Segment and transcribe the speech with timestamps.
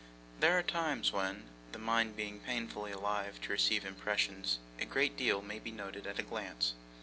[0.39, 1.43] There are times when,
[1.73, 6.17] the mind being painfully alive to receive impressions, a great deal may be noted at
[6.17, 6.73] a glance.